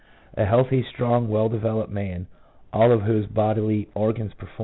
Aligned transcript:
A 0.33 0.45
healthy, 0.45 0.81
strong, 0.81 1.27
well 1.27 1.47
developed 1.47 1.91
man, 1.91 2.25
all 2.73 2.91
of 2.91 3.03
whose 3.03 3.27
bodily 3.27 3.87
organs 3.93 4.33
perform 4.33 4.49
1 4.53 4.57
C. 4.57 4.59